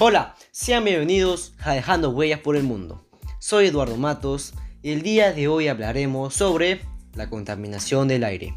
Hola, 0.00 0.36
sean 0.52 0.84
bienvenidos 0.84 1.54
a 1.58 1.72
Dejando 1.72 2.10
Huellas 2.10 2.38
por 2.38 2.54
el 2.54 2.62
Mundo. 2.62 3.04
Soy 3.40 3.66
Eduardo 3.66 3.96
Matos 3.96 4.54
y 4.80 4.92
el 4.92 5.02
día 5.02 5.32
de 5.32 5.48
hoy 5.48 5.66
hablaremos 5.66 6.34
sobre 6.34 6.82
la 7.14 7.28
contaminación 7.28 8.06
del 8.06 8.22
aire. 8.22 8.54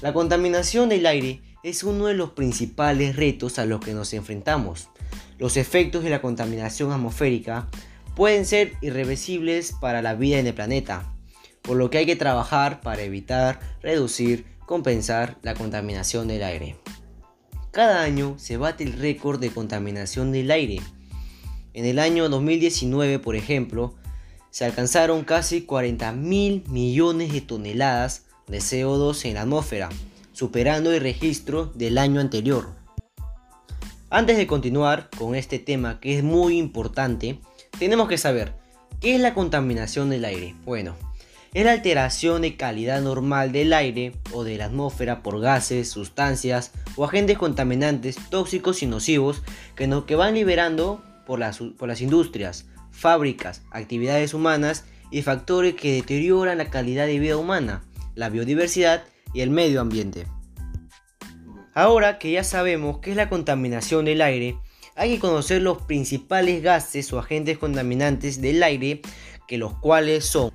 La 0.00 0.14
contaminación 0.14 0.88
del 0.88 1.04
aire 1.04 1.42
es 1.62 1.84
uno 1.84 2.06
de 2.06 2.14
los 2.14 2.30
principales 2.30 3.16
retos 3.16 3.58
a 3.58 3.66
los 3.66 3.80
que 3.80 3.92
nos 3.92 4.14
enfrentamos. 4.14 4.88
Los 5.38 5.58
efectos 5.58 6.02
de 6.02 6.08
la 6.08 6.22
contaminación 6.22 6.92
atmosférica 6.92 7.68
pueden 8.16 8.46
ser 8.46 8.72
irreversibles 8.80 9.74
para 9.82 10.00
la 10.00 10.14
vida 10.14 10.38
en 10.38 10.46
el 10.46 10.54
planeta, 10.54 11.12
por 11.60 11.76
lo 11.76 11.90
que 11.90 11.98
hay 11.98 12.06
que 12.06 12.16
trabajar 12.16 12.80
para 12.80 13.02
evitar, 13.02 13.60
reducir, 13.82 14.46
compensar 14.64 15.36
la 15.42 15.52
contaminación 15.52 16.26
del 16.26 16.42
aire. 16.42 16.79
Cada 17.70 18.02
año 18.02 18.34
se 18.36 18.56
bate 18.56 18.82
el 18.82 18.94
récord 18.94 19.38
de 19.38 19.50
contaminación 19.50 20.32
del 20.32 20.50
aire. 20.50 20.80
En 21.72 21.84
el 21.84 22.00
año 22.00 22.28
2019, 22.28 23.20
por 23.20 23.36
ejemplo, 23.36 23.94
se 24.50 24.64
alcanzaron 24.64 25.22
casi 25.22 25.62
40 25.62 26.10
mil 26.12 26.64
millones 26.68 27.32
de 27.32 27.40
toneladas 27.40 28.24
de 28.48 28.58
CO2 28.58 29.24
en 29.26 29.34
la 29.34 29.42
atmósfera, 29.42 29.88
superando 30.32 30.92
el 30.92 31.00
registro 31.00 31.66
del 31.66 31.98
año 31.98 32.20
anterior. 32.20 32.70
Antes 34.10 34.36
de 34.36 34.48
continuar 34.48 35.08
con 35.16 35.36
este 35.36 35.60
tema 35.60 36.00
que 36.00 36.18
es 36.18 36.24
muy 36.24 36.58
importante, 36.58 37.38
tenemos 37.78 38.08
que 38.08 38.18
saber 38.18 38.52
qué 39.00 39.14
es 39.14 39.20
la 39.20 39.32
contaminación 39.32 40.10
del 40.10 40.24
aire. 40.24 40.56
Bueno, 40.64 40.96
es 41.52 41.64
la 41.64 41.72
alteración 41.72 42.42
de 42.42 42.56
calidad 42.56 43.00
normal 43.00 43.50
del 43.50 43.72
aire 43.72 44.12
o 44.32 44.44
de 44.44 44.56
la 44.56 44.66
atmósfera 44.66 45.22
por 45.22 45.40
gases, 45.40 45.90
sustancias 45.90 46.72
o 46.96 47.04
agentes 47.04 47.38
contaminantes 47.38 48.16
tóxicos 48.30 48.82
y 48.82 48.86
nocivos 48.86 49.42
que, 49.74 49.86
no, 49.86 50.06
que 50.06 50.14
van 50.14 50.34
liberando 50.34 51.02
por 51.26 51.40
las, 51.40 51.58
por 51.58 51.88
las 51.88 52.00
industrias, 52.00 52.66
fábricas, 52.92 53.62
actividades 53.72 54.32
humanas 54.32 54.84
y 55.10 55.22
factores 55.22 55.74
que 55.74 55.92
deterioran 55.92 56.58
la 56.58 56.70
calidad 56.70 57.06
de 57.06 57.18
vida 57.18 57.36
humana, 57.36 57.82
la 58.14 58.28
biodiversidad 58.28 59.04
y 59.34 59.40
el 59.40 59.50
medio 59.50 59.80
ambiente. 59.80 60.26
Ahora 61.74 62.18
que 62.18 62.30
ya 62.30 62.44
sabemos 62.44 62.98
qué 62.98 63.10
es 63.10 63.16
la 63.16 63.28
contaminación 63.28 64.04
del 64.04 64.22
aire, 64.22 64.56
hay 64.96 65.14
que 65.14 65.20
conocer 65.20 65.62
los 65.62 65.82
principales 65.82 66.62
gases 66.62 67.12
o 67.12 67.18
agentes 67.18 67.58
contaminantes 67.58 68.40
del 68.40 68.62
aire, 68.62 69.00
que 69.48 69.56
los 69.56 69.74
cuales 69.78 70.26
son 70.26 70.52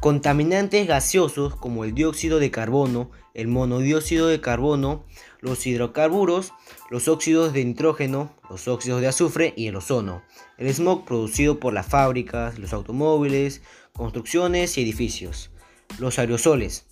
Contaminantes 0.00 0.86
gaseosos 0.86 1.54
como 1.56 1.84
el 1.84 1.94
dióxido 1.94 2.38
de 2.38 2.50
carbono, 2.50 3.10
el 3.34 3.48
monodióxido 3.48 4.28
de 4.28 4.40
carbono, 4.40 5.04
los 5.40 5.66
hidrocarburos, 5.66 6.54
los 6.88 7.06
óxidos 7.06 7.52
de 7.52 7.66
nitrógeno, 7.66 8.34
los 8.48 8.66
óxidos 8.66 9.02
de 9.02 9.08
azufre 9.08 9.52
y 9.58 9.66
el 9.66 9.76
ozono. 9.76 10.22
El 10.56 10.72
smog 10.72 11.04
producido 11.04 11.60
por 11.60 11.74
las 11.74 11.86
fábricas, 11.86 12.58
los 12.58 12.72
automóviles, 12.72 13.60
construcciones 13.92 14.78
y 14.78 14.82
edificios. 14.82 15.50
Los 15.98 16.18
aerosoles, 16.18 16.86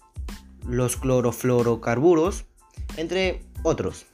los 0.67 0.99
clorofluorocarburos, 0.99 2.45
entre 2.99 3.43
otros. 3.63 4.05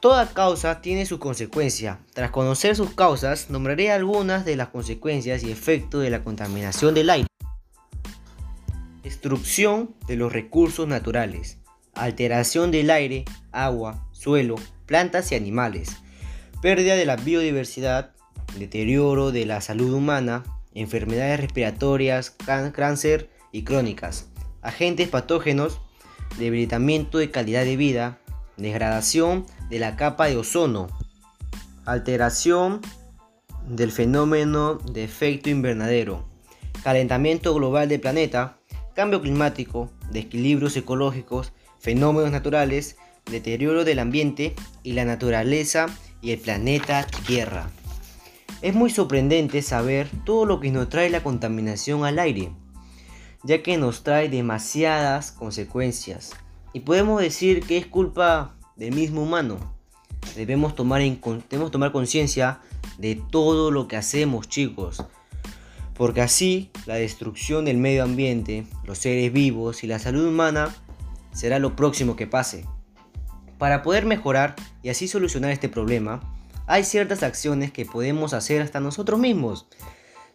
Toda 0.00 0.34
causa 0.34 0.82
tiene 0.82 1.06
su 1.06 1.18
consecuencia. 1.18 2.00
Tras 2.12 2.30
conocer 2.30 2.76
sus 2.76 2.92
causas, 2.94 3.48
nombraré 3.48 3.90
algunas 3.90 4.44
de 4.44 4.56
las 4.56 4.68
consecuencias 4.68 5.42
y 5.42 5.50
efectos 5.50 6.02
de 6.02 6.10
la 6.10 6.22
contaminación 6.22 6.92
del 6.92 7.08
aire. 7.08 7.29
Destrucción 9.10 9.96
de 10.06 10.14
los 10.14 10.32
recursos 10.32 10.86
naturales, 10.86 11.58
alteración 11.94 12.70
del 12.70 12.90
aire, 12.90 13.24
agua, 13.50 14.06
suelo, 14.12 14.54
plantas 14.86 15.32
y 15.32 15.34
animales, 15.34 15.96
pérdida 16.62 16.94
de 16.94 17.06
la 17.06 17.16
biodiversidad, 17.16 18.12
deterioro 18.56 19.32
de 19.32 19.46
la 19.46 19.60
salud 19.62 19.92
humana, 19.92 20.44
enfermedades 20.74 21.40
respiratorias, 21.40 22.30
cáncer 22.30 23.28
y 23.50 23.64
crónicas, 23.64 24.28
agentes 24.62 25.08
patógenos, 25.08 25.80
debilitamiento 26.38 27.18
de 27.18 27.32
calidad 27.32 27.64
de 27.64 27.76
vida, 27.76 28.20
degradación 28.58 29.44
de 29.70 29.80
la 29.80 29.96
capa 29.96 30.26
de 30.26 30.36
ozono, 30.36 30.86
alteración 31.84 32.80
del 33.66 33.90
fenómeno 33.90 34.76
de 34.76 35.02
efecto 35.02 35.50
invernadero, 35.50 36.28
calentamiento 36.84 37.52
global 37.54 37.88
del 37.88 38.00
planeta, 38.00 38.59
cambio 39.00 39.22
climático, 39.22 39.88
desequilibrios 40.10 40.76
ecológicos, 40.76 41.54
fenómenos 41.78 42.30
naturales, 42.32 42.98
deterioro 43.24 43.82
del 43.86 43.98
ambiente 43.98 44.54
y 44.82 44.92
la 44.92 45.06
naturaleza 45.06 45.86
y 46.20 46.32
el 46.32 46.38
planeta 46.38 47.06
Tierra. 47.26 47.70
Es 48.60 48.74
muy 48.74 48.90
sorprendente 48.90 49.62
saber 49.62 50.10
todo 50.26 50.44
lo 50.44 50.60
que 50.60 50.70
nos 50.70 50.90
trae 50.90 51.08
la 51.08 51.22
contaminación 51.22 52.04
al 52.04 52.18
aire, 52.18 52.52
ya 53.42 53.62
que 53.62 53.78
nos 53.78 54.02
trae 54.02 54.28
demasiadas 54.28 55.32
consecuencias 55.32 56.32
y 56.74 56.80
podemos 56.80 57.22
decir 57.22 57.62
que 57.62 57.78
es 57.78 57.86
culpa 57.86 58.54
del 58.76 58.94
mismo 58.94 59.22
humano. 59.22 59.56
Debemos 60.36 60.74
tomar, 60.74 61.00
debemos 61.00 61.70
tomar 61.70 61.90
conciencia 61.90 62.60
de 62.98 63.14
todo 63.14 63.70
lo 63.70 63.88
que 63.88 63.96
hacemos 63.96 64.46
chicos, 64.46 65.02
porque 66.00 66.22
así 66.22 66.70
la 66.86 66.94
destrucción 66.94 67.66
del 67.66 67.76
medio 67.76 68.04
ambiente, 68.04 68.64
los 68.84 68.96
seres 68.96 69.30
vivos 69.34 69.84
y 69.84 69.86
la 69.86 69.98
salud 69.98 70.26
humana 70.26 70.74
será 71.30 71.58
lo 71.58 71.76
próximo 71.76 72.16
que 72.16 72.26
pase. 72.26 72.64
Para 73.58 73.82
poder 73.82 74.06
mejorar 74.06 74.56
y 74.82 74.88
así 74.88 75.08
solucionar 75.08 75.50
este 75.50 75.68
problema, 75.68 76.22
hay 76.66 76.84
ciertas 76.84 77.22
acciones 77.22 77.70
que 77.70 77.84
podemos 77.84 78.32
hacer 78.32 78.62
hasta 78.62 78.80
nosotros 78.80 79.20
mismos, 79.20 79.66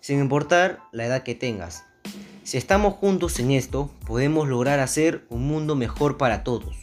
sin 0.02 0.20
importar 0.20 0.82
la 0.92 1.08
edad 1.08 1.24
que 1.24 1.34
tengas. 1.34 1.84
Si 2.44 2.58
estamos 2.60 2.94
juntos 2.94 3.40
en 3.40 3.50
esto, 3.50 3.90
podemos 4.06 4.48
lograr 4.48 4.80
hacer 4.80 5.26
un 5.30 5.48
mundo 5.48 5.76
mejor 5.76 6.18
para 6.18 6.44
todos. 6.44 6.76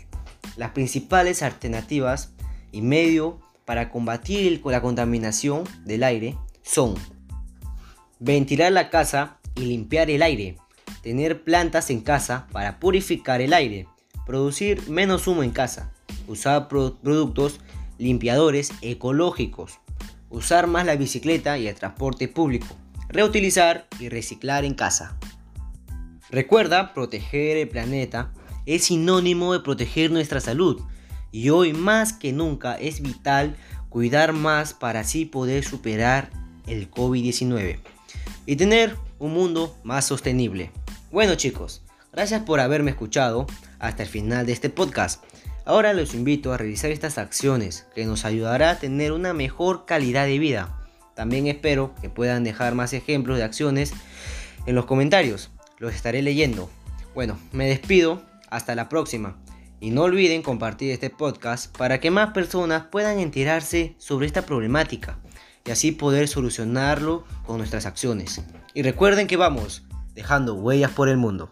Las 0.57 0.73
principales 0.73 1.45
alternativas 1.45 2.33
y 2.73 2.83
medio 2.83 3.39
para 3.65 3.91
combatir 3.91 4.61
la 4.65 4.83
contaminación 4.83 5.63
del 5.85 6.03
aire 6.03 6.37
son 6.63 6.97
Ventilar 8.25 8.71
la 8.71 8.89
casa 8.89 9.39
y 9.57 9.63
limpiar 9.63 10.09
el 10.09 10.23
aire. 10.23 10.57
Tener 11.03 11.43
plantas 11.43 11.91
en 11.91 12.03
casa 12.03 12.47
para 12.53 12.79
purificar 12.79 13.41
el 13.41 13.53
aire. 13.53 13.89
Producir 14.27 14.89
menos 14.89 15.27
humo 15.27 15.43
en 15.43 15.51
casa. 15.51 15.93
Usar 16.29 16.69
productos 16.69 17.59
limpiadores 17.99 18.71
ecológicos. 18.81 19.81
Usar 20.31 20.69
más 20.69 20.87
la 20.87 20.95
bicicleta 20.95 21.59
y 21.59 21.67
el 21.67 21.75
transporte 21.75 22.29
público. 22.29 22.69
Reutilizar 23.09 23.89
y 23.99 24.09
reciclar 24.09 24.65
en 24.65 24.75
casa. 24.75 25.19
Recuerda, 26.31 26.95
proteger 26.95 27.57
el 27.57 27.69
planeta 27.69 28.33
es 28.67 28.85
sinónimo 28.85 29.53
de 29.53 29.59
proteger 29.59 30.13
nuestra 30.13 30.39
salud. 30.39 30.81
Y 31.33 31.51
hoy 31.51 31.73
más 31.73 32.13
que 32.13 32.33
nunca 32.33 32.77
es 32.77 33.03
vital 33.03 33.57
cuidar 33.89 34.33
más 34.33 34.75
para 34.75 35.01
así 35.01 35.25
poder 35.25 35.65
superar 35.65 36.31
el 36.69 36.89
COVID-19 36.89 37.81
y 38.47 38.57
tener 38.57 38.97
un 39.19 39.33
mundo 39.33 39.77
más 39.85 40.05
sostenible. 40.05 40.71
Bueno 41.11 41.35
chicos, 41.35 41.83
gracias 42.13 42.43
por 42.43 42.61
haberme 42.61 42.91
escuchado 42.91 43.47
hasta 43.79 44.03
el 44.03 44.09
final 44.09 44.47
de 44.47 44.53
este 44.53 44.71
podcast. 44.71 45.25
Ahora 45.65 45.93
los 45.93 46.15
invito 46.15 46.53
a 46.53 46.57
realizar 46.57 46.91
estas 46.91 47.19
acciones 47.19 47.87
que 47.95 48.05
nos 48.05 48.25
ayudará 48.25 48.71
a 48.71 48.79
tener 48.79 49.13
una 49.13 49.33
mejor 49.33 49.85
calidad 49.87 50.27
de 50.27 50.39
vida. 50.39 50.77
También 51.15 51.47
espero 51.47 51.95
que 52.01 52.09
puedan 52.09 52.43
dejar 52.43 52.75
más 52.75 52.93
ejemplos 52.93 53.39
de 53.39 53.45
acciones 53.45 53.93
en 54.67 54.75
los 54.75 54.87
comentarios. 54.87 55.51
Los 55.79 55.95
estaré 55.95 56.23
leyendo. 56.23 56.69
Bueno, 57.15 57.39
me 57.53 57.69
despido. 57.69 58.23
Hasta 58.51 58.75
la 58.75 58.89
próxima. 58.89 59.39
Y 59.81 59.91
no 59.91 60.03
olviden 60.03 60.43
compartir 60.43 60.91
este 60.91 61.11
podcast 61.11 61.75
para 61.77 62.01
que 62.01 62.11
más 62.11 62.33
personas 62.33 62.85
puedan 62.91 63.19
enterarse 63.19 63.95
sobre 63.99 64.27
esta 64.27 64.45
problemática 64.45 65.19
y 65.65 65.71
así 65.71 65.93
poder 65.93 66.29
solucionarlo 66.29 67.25
con 67.47 67.59
nuestras 67.59 67.87
acciones. 67.87 68.43
Y 68.75 68.83
recuerden 68.83 69.27
que 69.27 69.37
vamos 69.37 69.83
dejando 70.15 70.55
huellas 70.55 70.91
por 70.91 71.09
el 71.09 71.17
mundo. 71.17 71.51